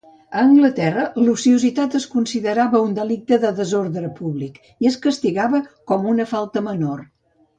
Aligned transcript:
A 0.37 0.43
Anglaterra, 0.43 1.01
l'ociositat 1.25 1.97
es 1.99 2.07
considerava 2.13 2.81
un 2.87 2.95
delicte 3.01 3.39
de 3.45 3.51
desordre 3.61 4.09
públic 4.21 4.57
i 4.85 4.91
es 4.93 4.97
castigava 5.05 5.61
com 5.93 6.09
a 6.09 6.13
una 6.17 6.27
falta 6.35 6.67
menor. 6.71 7.05